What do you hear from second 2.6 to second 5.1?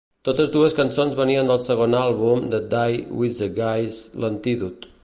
The Wiseguys," L'antídot".